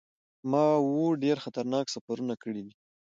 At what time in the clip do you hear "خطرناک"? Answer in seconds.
1.45-1.85